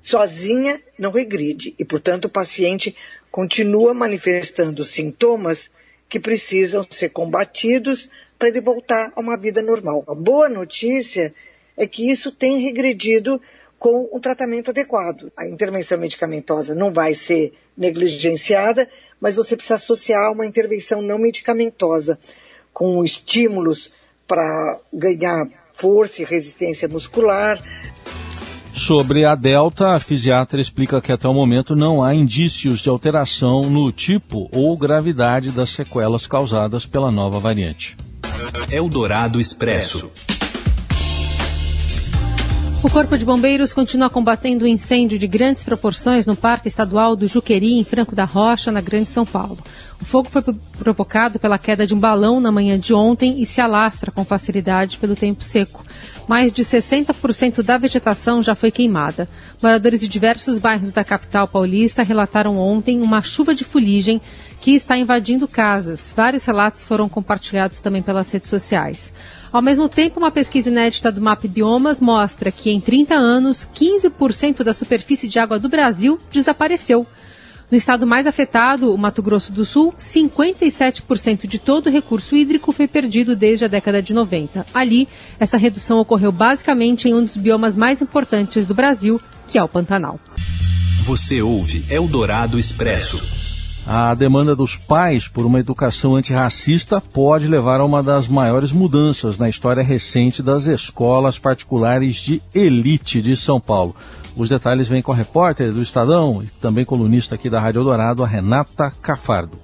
Sozinha 0.00 0.80
não 0.96 1.10
regride 1.10 1.74
e, 1.76 1.84
portanto, 1.84 2.26
o 2.26 2.28
paciente 2.28 2.94
continua 3.28 3.92
manifestando 3.92 4.84
sintomas 4.84 5.68
que 6.08 6.20
precisam 6.20 6.86
ser 6.88 7.08
combatidos 7.08 8.08
para 8.38 8.50
ele 8.50 8.60
voltar 8.60 9.12
a 9.16 9.20
uma 9.20 9.36
vida 9.36 9.60
normal. 9.60 10.04
A 10.06 10.14
boa 10.14 10.48
notícia 10.48 11.34
é 11.76 11.88
que 11.88 12.08
isso 12.08 12.30
tem 12.30 12.60
regredido 12.60 13.42
com 13.80 14.08
um 14.12 14.20
tratamento 14.20 14.70
adequado. 14.70 15.32
A 15.36 15.44
intervenção 15.48 15.98
medicamentosa 15.98 16.76
não 16.76 16.92
vai 16.92 17.16
ser 17.16 17.52
negligenciada, 17.76 18.88
mas 19.20 19.34
você 19.34 19.56
precisa 19.56 19.74
associar 19.74 20.30
uma 20.30 20.46
intervenção 20.46 21.02
não 21.02 21.18
medicamentosa 21.18 22.16
com 22.72 23.02
estímulos 23.02 23.92
para 24.24 24.78
ganhar 24.92 25.50
força 25.78 26.22
e 26.22 26.24
resistência 26.24 26.88
muscular. 26.88 27.62
Sobre 28.74 29.24
a 29.24 29.34
Delta, 29.34 29.88
a 29.88 30.00
fisiatra 30.00 30.60
explica 30.60 31.00
que 31.00 31.10
até 31.10 31.28
o 31.28 31.34
momento 31.34 31.74
não 31.74 32.02
há 32.02 32.14
indícios 32.14 32.80
de 32.80 32.88
alteração 32.88 33.62
no 33.62 33.90
tipo 33.90 34.48
ou 34.52 34.76
gravidade 34.76 35.50
das 35.50 35.70
sequelas 35.70 36.26
causadas 36.26 36.86
pela 36.86 37.10
nova 37.10 37.40
variante. 37.40 37.96
Eldorado 38.70 39.40
Expresso. 39.40 40.10
O 42.88 42.90
Corpo 42.90 43.18
de 43.18 43.24
Bombeiros 43.24 43.74
continua 43.74 44.08
combatendo 44.08 44.64
um 44.64 44.66
incêndio 44.66 45.18
de 45.18 45.26
grandes 45.26 45.62
proporções 45.62 46.24
no 46.24 46.34
Parque 46.34 46.68
Estadual 46.68 47.14
do 47.14 47.28
Juqueri, 47.28 47.78
em 47.78 47.84
Franco 47.84 48.16
da 48.16 48.24
Rocha, 48.24 48.72
na 48.72 48.80
Grande 48.80 49.10
São 49.10 49.26
Paulo. 49.26 49.58
O 50.00 50.06
fogo 50.06 50.30
foi 50.30 50.42
provocado 50.78 51.38
pela 51.38 51.58
queda 51.58 51.86
de 51.86 51.94
um 51.94 51.98
balão 51.98 52.40
na 52.40 52.50
manhã 52.50 52.78
de 52.78 52.94
ontem 52.94 53.42
e 53.42 53.46
se 53.46 53.60
alastra 53.60 54.10
com 54.10 54.24
facilidade 54.24 54.96
pelo 54.96 55.14
tempo 55.14 55.44
seco. 55.44 55.84
Mais 56.26 56.50
de 56.50 56.64
60% 56.64 57.62
da 57.62 57.76
vegetação 57.76 58.42
já 58.42 58.54
foi 58.54 58.70
queimada. 58.70 59.28
Moradores 59.62 60.00
de 60.00 60.08
diversos 60.08 60.56
bairros 60.58 60.90
da 60.90 61.04
capital 61.04 61.46
paulista 61.46 62.02
relataram 62.02 62.56
ontem 62.56 63.02
uma 63.02 63.22
chuva 63.22 63.54
de 63.54 63.64
fuligem 63.64 64.20
que 64.60 64.72
está 64.72 64.96
invadindo 64.96 65.46
casas. 65.46 66.12
Vários 66.14 66.44
relatos 66.44 66.82
foram 66.82 67.08
compartilhados 67.08 67.80
também 67.80 68.02
pelas 68.02 68.30
redes 68.30 68.50
sociais. 68.50 69.12
Ao 69.52 69.62
mesmo 69.62 69.88
tempo, 69.88 70.18
uma 70.18 70.30
pesquisa 70.30 70.68
inédita 70.68 71.10
do 71.10 71.20
MAP 71.20 71.44
Biomas 71.44 72.00
mostra 72.00 72.52
que 72.52 72.70
em 72.70 72.80
30 72.80 73.14
anos, 73.14 73.68
15% 73.74 74.62
da 74.62 74.72
superfície 74.72 75.28
de 75.28 75.38
água 75.38 75.58
do 75.58 75.68
Brasil 75.68 76.18
desapareceu. 76.30 77.06
No 77.70 77.76
estado 77.76 78.06
mais 78.06 78.26
afetado, 78.26 78.94
o 78.94 78.98
Mato 78.98 79.22
Grosso 79.22 79.52
do 79.52 79.64
Sul, 79.64 79.94
57% 79.98 81.46
de 81.46 81.58
todo 81.58 81.86
o 81.88 81.90
recurso 81.90 82.34
hídrico 82.34 82.72
foi 82.72 82.88
perdido 82.88 83.36
desde 83.36 83.66
a 83.66 83.68
década 83.68 84.02
de 84.02 84.14
90. 84.14 84.64
Ali, 84.72 85.06
essa 85.38 85.58
redução 85.58 85.98
ocorreu 85.98 86.32
basicamente 86.32 87.08
em 87.08 87.14
um 87.14 87.22
dos 87.22 87.36
biomas 87.36 87.76
mais 87.76 88.00
importantes 88.00 88.66
do 88.66 88.74
Brasil, 88.74 89.20
que 89.46 89.58
é 89.58 89.62
o 89.62 89.68
Pantanal. 89.68 90.18
Você 91.04 91.42
ouve 91.42 91.84
Eldorado 91.90 92.58
Expresso. 92.58 93.37
A 93.90 94.12
demanda 94.12 94.54
dos 94.54 94.76
pais 94.76 95.28
por 95.28 95.46
uma 95.46 95.60
educação 95.60 96.14
antirracista 96.14 97.00
pode 97.00 97.48
levar 97.48 97.80
a 97.80 97.86
uma 97.86 98.02
das 98.02 98.28
maiores 98.28 98.70
mudanças 98.70 99.38
na 99.38 99.48
história 99.48 99.82
recente 99.82 100.42
das 100.42 100.66
escolas 100.66 101.38
particulares 101.38 102.16
de 102.16 102.42
elite 102.54 103.22
de 103.22 103.34
São 103.34 103.58
Paulo. 103.58 103.96
Os 104.36 104.50
detalhes 104.50 104.88
vêm 104.88 105.00
com 105.00 105.10
a 105.10 105.14
repórter 105.14 105.72
do 105.72 105.80
Estadão 105.80 106.42
e 106.42 106.48
também 106.60 106.84
colunista 106.84 107.34
aqui 107.34 107.48
da 107.48 107.58
Rádio 107.58 107.82
Dourado, 107.82 108.22
a 108.22 108.26
Renata 108.26 108.92
Cafardo. 109.00 109.58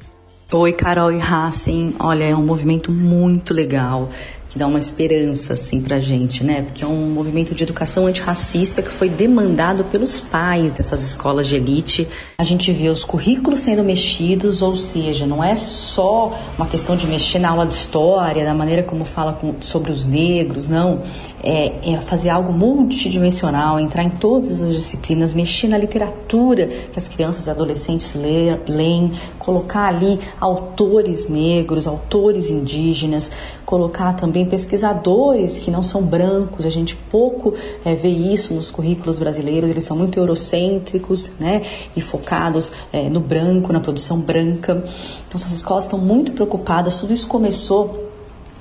Oi, 0.50 0.72
Carol 0.72 1.12
e 1.12 1.18
Racing. 1.18 1.94
Olha, 1.98 2.24
é 2.24 2.34
um 2.34 2.46
movimento 2.46 2.90
muito 2.90 3.52
legal 3.52 4.08
que 4.54 4.58
dá 4.58 4.68
uma 4.68 4.78
esperança 4.78 5.54
assim 5.54 5.80
pra 5.80 5.98
gente, 5.98 6.44
né? 6.44 6.62
Porque 6.62 6.84
é 6.84 6.86
um 6.86 7.10
movimento 7.10 7.56
de 7.56 7.64
educação 7.64 8.06
antirracista 8.06 8.80
que 8.80 8.88
foi 8.88 9.08
demandado 9.08 9.82
pelos 9.82 10.20
pais 10.20 10.70
dessas 10.70 11.02
escolas 11.02 11.48
de 11.48 11.56
elite. 11.56 12.06
A 12.38 12.44
gente 12.44 12.72
vê 12.72 12.88
os 12.88 13.04
currículos 13.04 13.60
sendo 13.60 13.82
mexidos, 13.82 14.62
ou 14.62 14.76
seja, 14.76 15.26
não 15.26 15.42
é 15.42 15.56
só 15.56 16.38
uma 16.56 16.68
questão 16.68 16.96
de 16.96 17.04
mexer 17.08 17.40
na 17.40 17.50
aula 17.50 17.66
de 17.66 17.74
história, 17.74 18.44
da 18.44 18.54
maneira 18.54 18.84
como 18.84 19.04
fala 19.04 19.32
com, 19.32 19.56
sobre 19.60 19.90
os 19.90 20.06
negros, 20.06 20.68
não. 20.68 21.02
É, 21.46 21.92
é 21.92 21.98
fazer 21.98 22.30
algo 22.30 22.54
multidimensional, 22.54 23.78
entrar 23.78 24.02
em 24.02 24.08
todas 24.08 24.62
as 24.62 24.74
disciplinas, 24.74 25.34
mexer 25.34 25.68
na 25.68 25.76
literatura 25.76 26.66
que 26.66 26.96
as 26.98 27.06
crianças 27.06 27.46
e 27.46 27.50
adolescentes 27.50 28.14
leem, 28.14 29.12
colocar 29.38 29.88
ali 29.88 30.18
autores 30.40 31.28
negros, 31.28 31.86
autores 31.86 32.50
indígenas, 32.50 33.30
colocar 33.66 34.14
também 34.14 34.46
pesquisadores 34.46 35.58
que 35.58 35.70
não 35.70 35.82
são 35.82 36.02
brancos, 36.02 36.64
a 36.64 36.70
gente 36.70 36.96
pouco 36.96 37.54
é, 37.84 37.94
vê 37.94 38.08
isso 38.08 38.54
nos 38.54 38.70
currículos 38.70 39.18
brasileiros, 39.18 39.68
eles 39.68 39.84
são 39.84 39.96
muito 39.96 40.18
eurocêntricos 40.18 41.32
né, 41.38 41.62
e 41.96 42.00
focados 42.00 42.72
é, 42.92 43.08
no 43.08 43.20
branco, 43.20 43.72
na 43.72 43.80
produção 43.80 44.20
branca. 44.20 44.72
Então 45.26 45.34
essas 45.34 45.52
escolas 45.52 45.84
estão 45.84 45.98
muito 45.98 46.32
preocupadas, 46.32 46.96
tudo 46.96 47.12
isso 47.12 47.26
começou 47.26 48.03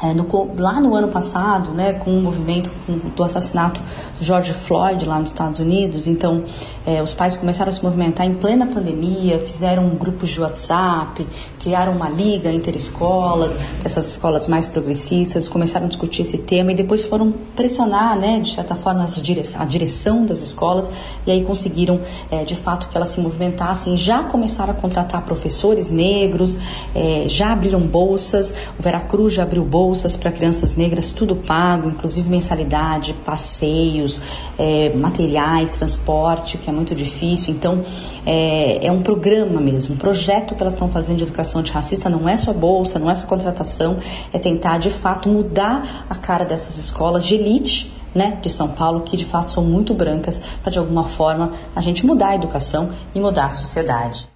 é, 0.03 0.13
no, 0.13 0.27
lá 0.57 0.81
no 0.81 0.93
ano 0.93 1.07
passado, 1.07 1.71
né, 1.71 1.93
com 1.93 2.11
o 2.11 2.21
movimento 2.21 2.69
com, 2.85 2.97
do 2.97 3.23
assassinato 3.23 3.81
de 4.19 4.25
George 4.25 4.51
Floyd 4.51 5.05
lá 5.05 5.17
nos 5.17 5.29
Estados 5.29 5.61
Unidos, 5.61 6.07
então 6.07 6.43
é, 6.85 7.01
os 7.01 7.13
pais 7.13 7.37
começaram 7.37 7.69
a 7.69 7.71
se 7.71 7.81
movimentar 7.81 8.27
em 8.27 8.33
plena 8.33 8.67
pandemia, 8.67 9.39
fizeram 9.39 9.87
grupos 9.91 10.29
de 10.31 10.41
WhatsApp, 10.41 11.25
criaram 11.61 11.93
uma 11.93 12.09
liga 12.09 12.51
interescolas, 12.51 13.57
essas 13.85 14.09
escolas 14.09 14.49
mais 14.49 14.67
progressistas, 14.67 15.47
começaram 15.47 15.85
a 15.85 15.87
discutir 15.87 16.23
esse 16.23 16.37
tema 16.37 16.73
e 16.73 16.75
depois 16.75 17.05
foram 17.05 17.31
pressionar, 17.55 18.19
né, 18.19 18.41
de 18.41 18.53
certa 18.53 18.75
forma, 18.75 19.05
a 19.05 19.65
direção 19.65 20.25
das 20.25 20.41
escolas 20.41 20.91
e 21.25 21.31
aí 21.31 21.45
conseguiram, 21.45 22.01
é, 22.29 22.43
de 22.43 22.55
fato, 22.55 22.89
que 22.89 22.97
elas 22.97 23.09
se 23.09 23.21
movimentassem, 23.21 23.95
já 23.95 24.21
começaram 24.23 24.71
a 24.71 24.75
contratar 24.75 25.21
professores 25.21 25.89
negros, 25.89 26.57
é, 26.93 27.23
já 27.25 27.53
abriram 27.53 27.79
bolsas, 27.79 28.53
o 28.77 28.83
Veracruz 28.83 29.33
já 29.33 29.43
abriu 29.43 29.63
bolsas 29.63 29.92
para 30.19 30.31
crianças 30.31 30.75
negras, 30.75 31.11
tudo 31.11 31.35
pago, 31.35 31.89
inclusive 31.89 32.29
mensalidade, 32.29 33.13
passeios, 33.25 34.19
é, 34.57 34.89
materiais, 34.95 35.71
transporte, 35.71 36.57
que 36.57 36.69
é 36.69 36.73
muito 36.73 36.95
difícil. 36.95 37.53
Então, 37.53 37.83
é, 38.25 38.85
é 38.85 38.91
um 38.91 39.01
programa 39.01 39.61
mesmo, 39.61 39.95
um 39.95 39.97
projeto 39.97 40.55
que 40.55 40.61
elas 40.61 40.73
estão 40.73 40.89
fazendo 40.89 41.17
de 41.17 41.23
educação 41.23 41.61
antirracista 41.61 42.09
não 42.09 42.27
é 42.27 42.35
só 42.35 42.51
bolsa, 42.51 42.99
não 42.99 43.09
é 43.09 43.15
só 43.15 43.27
contratação, 43.27 43.97
é 44.31 44.39
tentar 44.39 44.77
de 44.77 44.89
fato 44.89 45.29
mudar 45.29 46.05
a 46.09 46.15
cara 46.15 46.45
dessas 46.45 46.77
escolas 46.77 47.25
de 47.25 47.35
elite 47.35 47.93
né, 48.13 48.37
de 48.41 48.49
São 48.49 48.69
Paulo 48.69 49.01
que 49.01 49.17
de 49.17 49.25
fato 49.25 49.51
são 49.51 49.63
muito 49.63 49.93
brancas 49.93 50.39
para 50.61 50.71
de 50.71 50.79
alguma 50.79 51.05
forma 51.05 51.53
a 51.75 51.81
gente 51.81 52.05
mudar 52.05 52.29
a 52.29 52.35
educação 52.35 52.91
e 53.13 53.19
mudar 53.19 53.45
a 53.45 53.49
sociedade. 53.49 54.27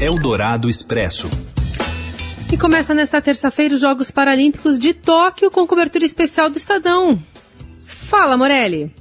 Eldorado 0.00 0.68
Expresso. 0.68 1.28
E 2.52 2.56
começa 2.56 2.94
nesta 2.94 3.20
terça-feira 3.20 3.74
os 3.74 3.80
Jogos 3.80 4.10
Paralímpicos 4.10 4.78
de 4.78 4.94
Tóquio 4.94 5.50
com 5.50 5.66
cobertura 5.66 6.04
especial 6.04 6.48
do 6.48 6.56
Estadão. 6.56 7.20
Fala, 7.84 8.36
Morelli. 8.36 8.94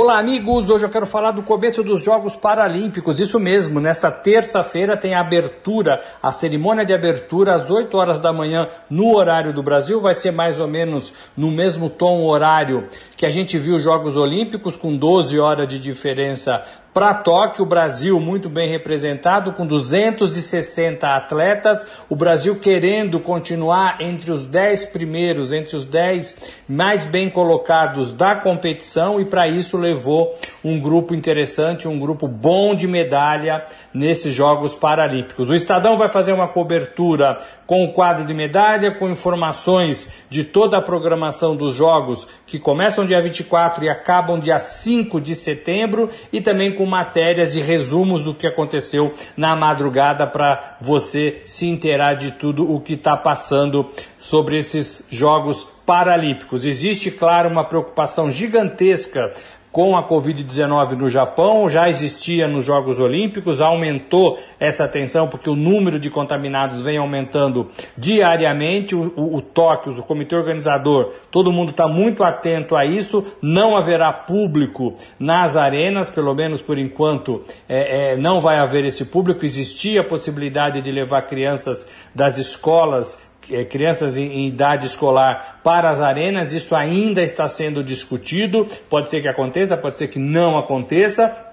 Olá, 0.00 0.16
amigos. 0.18 0.68
Hoje 0.68 0.84
eu 0.84 0.88
quero 0.88 1.06
falar 1.06 1.32
do 1.32 1.42
começo 1.42 1.82
dos 1.82 2.04
Jogos 2.04 2.36
Paralímpicos. 2.36 3.18
Isso 3.18 3.40
mesmo, 3.40 3.80
nesta 3.80 4.12
terça-feira 4.12 4.96
tem 4.96 5.12
a 5.12 5.20
abertura, 5.20 6.00
a 6.22 6.30
cerimônia 6.30 6.84
de 6.84 6.94
abertura 6.94 7.54
às 7.54 7.68
8 7.68 7.96
horas 7.96 8.20
da 8.20 8.32
manhã 8.32 8.68
no 8.88 9.12
horário 9.12 9.52
do 9.52 9.60
Brasil. 9.60 10.00
Vai 10.00 10.14
ser 10.14 10.30
mais 10.30 10.60
ou 10.60 10.68
menos 10.68 11.12
no 11.36 11.50
mesmo 11.50 11.90
tom 11.90 12.24
horário 12.24 12.86
que 13.16 13.26
a 13.26 13.30
gente 13.30 13.58
viu 13.58 13.74
os 13.74 13.82
Jogos 13.82 14.16
Olímpicos, 14.16 14.76
com 14.76 14.96
12 14.96 15.36
horas 15.40 15.66
de 15.66 15.80
diferença 15.80 16.64
para 16.92 17.14
Tóquio, 17.14 17.64
o 17.64 17.68
Brasil 17.68 18.18
muito 18.18 18.48
bem 18.48 18.68
representado, 18.68 19.52
com 19.52 19.66
260 19.66 21.06
atletas. 21.06 21.86
O 22.08 22.16
Brasil 22.16 22.56
querendo 22.56 23.20
continuar 23.20 24.00
entre 24.00 24.32
os 24.32 24.46
10 24.46 24.86
primeiros, 24.86 25.52
entre 25.52 25.76
os 25.76 25.84
10 25.84 26.54
mais 26.68 27.06
bem 27.06 27.30
colocados 27.30 28.12
da 28.12 28.34
competição, 28.34 29.20
e 29.20 29.24
para 29.24 29.46
isso 29.46 29.76
levou 29.76 30.36
um 30.64 30.80
grupo 30.80 31.14
interessante, 31.14 31.86
um 31.86 31.98
grupo 31.98 32.26
bom 32.26 32.74
de 32.74 32.86
medalha 32.86 33.64
nesses 33.92 34.34
Jogos 34.34 34.74
Paralímpicos. 34.74 35.48
O 35.48 35.54
Estadão 35.54 35.96
vai 35.96 36.08
fazer 36.08 36.32
uma 36.32 36.48
cobertura 36.48 37.36
com 37.66 37.84
o 37.84 37.92
quadro 37.92 38.24
de 38.24 38.32
medalha, 38.32 38.94
com 38.94 39.08
informações 39.08 40.24
de 40.28 40.42
toda 40.42 40.78
a 40.78 40.82
programação 40.82 41.54
dos 41.54 41.74
Jogos 41.74 42.26
que 42.46 42.58
começam 42.58 43.04
dia 43.04 43.20
24 43.20 43.84
e 43.84 43.88
acabam 43.88 44.40
dia 44.40 44.58
5 44.58 45.20
de 45.20 45.34
setembro, 45.34 46.10
e 46.32 46.40
também 46.40 46.74
com 46.78 46.86
matérias 46.86 47.56
e 47.56 47.60
resumos 47.60 48.22
do 48.22 48.32
que 48.32 48.46
aconteceu 48.46 49.12
na 49.36 49.56
madrugada 49.56 50.28
para 50.28 50.76
você 50.80 51.42
se 51.44 51.66
inteirar 51.66 52.14
de 52.14 52.30
tudo 52.30 52.72
o 52.72 52.80
que 52.80 52.92
está 52.92 53.16
passando 53.16 53.90
sobre 54.16 54.58
esses 54.58 55.04
Jogos 55.10 55.66
Paralímpicos. 55.84 56.64
Existe, 56.64 57.10
claro, 57.10 57.48
uma 57.48 57.64
preocupação 57.64 58.30
gigantesca 58.30 59.32
com 59.70 59.96
a 59.96 60.02
Covid-19 60.02 60.92
no 60.92 61.08
Japão, 61.08 61.68
já 61.68 61.88
existia 61.88 62.48
nos 62.48 62.64
Jogos 62.64 62.98
Olímpicos, 62.98 63.60
aumentou 63.60 64.38
essa 64.58 64.88
tensão 64.88 65.28
porque 65.28 65.50
o 65.50 65.54
número 65.56 65.98
de 66.00 66.10
contaminados 66.10 66.82
vem 66.82 66.98
aumentando 66.98 67.68
diariamente. 67.96 68.94
O, 68.94 69.12
o, 69.16 69.36
o 69.36 69.42
Tóquio, 69.42 69.92
o 69.92 70.02
comitê 70.02 70.36
organizador, 70.36 71.12
todo 71.30 71.52
mundo 71.52 71.70
está 71.70 71.86
muito 71.86 72.24
atento 72.24 72.76
a 72.76 72.84
isso. 72.84 73.24
Não 73.42 73.76
haverá 73.76 74.12
público 74.12 74.94
nas 75.18 75.56
arenas, 75.56 76.10
pelo 76.10 76.34
menos 76.34 76.62
por 76.62 76.78
enquanto 76.78 77.44
é, 77.68 78.12
é, 78.12 78.16
não 78.16 78.40
vai 78.40 78.58
haver 78.58 78.84
esse 78.84 79.04
público. 79.04 79.44
Existia 79.44 80.00
a 80.00 80.04
possibilidade 80.04 80.80
de 80.80 80.90
levar 80.90 81.22
crianças 81.22 81.88
das 82.14 82.38
escolas 82.38 83.27
é, 83.50 83.64
crianças 83.64 84.18
em, 84.18 84.46
idade 84.46 84.86
escolar 84.86 85.60
para 85.62 85.88
as 85.90 86.00
arenas, 86.00 86.52
isso 86.52 86.74
ainda 86.74 87.22
está 87.22 87.46
sendo 87.48 87.82
discutido. 87.82 88.66
Pode 88.88 89.10
ser 89.10 89.20
que 89.20 89.28
aconteça, 89.28 89.76
pode 89.76 89.96
ser 89.96 90.08
que 90.08 90.18
não 90.18 90.58
aconteça. 90.58 91.47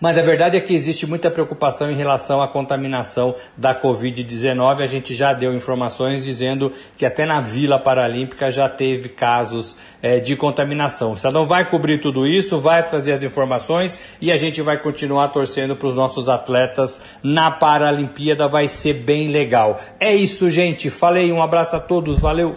Mas 0.00 0.18
a 0.18 0.22
verdade 0.22 0.56
é 0.56 0.60
que 0.60 0.74
existe 0.74 1.06
muita 1.06 1.30
preocupação 1.30 1.90
em 1.90 1.94
relação 1.94 2.42
à 2.42 2.48
contaminação 2.48 3.34
da 3.56 3.74
Covid-19. 3.74 4.80
A 4.80 4.86
gente 4.86 5.14
já 5.14 5.32
deu 5.32 5.54
informações 5.54 6.24
dizendo 6.24 6.72
que 6.96 7.06
até 7.06 7.24
na 7.24 7.40
Vila 7.40 7.78
Paralímpica 7.78 8.50
já 8.50 8.68
teve 8.68 9.08
casos 9.08 9.76
é, 10.02 10.20
de 10.20 10.36
contaminação. 10.36 11.10
O 11.10 11.14
Estadão 11.14 11.44
vai 11.44 11.68
cobrir 11.68 12.00
tudo 12.00 12.26
isso, 12.26 12.58
vai 12.58 12.82
trazer 12.82 13.12
as 13.12 13.22
informações 13.22 13.98
e 14.20 14.30
a 14.30 14.36
gente 14.36 14.60
vai 14.62 14.78
continuar 14.78 15.28
torcendo 15.28 15.76
para 15.76 15.88
os 15.88 15.94
nossos 15.94 16.28
atletas 16.28 17.00
na 17.22 17.50
Paralimpíada. 17.50 18.48
Vai 18.48 18.68
ser 18.68 18.94
bem 18.94 19.30
legal. 19.30 19.80
É 19.98 20.14
isso, 20.14 20.50
gente. 20.50 20.90
Falei, 20.90 21.32
um 21.32 21.42
abraço 21.42 21.76
a 21.76 21.80
todos, 21.80 22.18
valeu! 22.18 22.56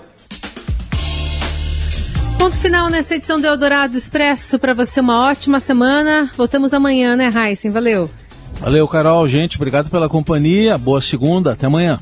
Ponto 2.47 2.59
final 2.61 2.89
nessa 2.89 3.13
edição 3.13 3.41
do 3.41 3.45
Eldorado 3.45 3.97
Expresso. 3.97 4.57
Para 4.57 4.73
você, 4.73 5.01
uma 5.01 5.27
ótima 5.29 5.59
semana. 5.59 6.31
Voltamos 6.37 6.73
amanhã, 6.73 7.13
né, 7.13 7.29
Heisen? 7.29 7.69
Valeu. 7.69 8.09
Valeu, 8.61 8.87
Carol. 8.87 9.27
Gente, 9.27 9.57
obrigado 9.57 9.89
pela 9.89 10.07
companhia. 10.07 10.77
Boa 10.77 11.01
segunda. 11.01 11.51
Até 11.51 11.65
amanhã. 11.65 11.99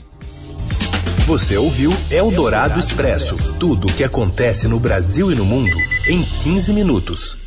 Você 1.26 1.58
ouviu 1.58 1.92
Eldorado 2.12 2.80
Expresso 2.80 3.36
tudo 3.58 3.88
o 3.88 3.92
que 3.92 4.04
acontece 4.04 4.68
no 4.68 4.80
Brasil 4.80 5.32
e 5.32 5.36
no 5.36 5.46
mundo 5.46 5.76
em 6.08 6.22
15 6.22 6.74
minutos. 6.74 7.45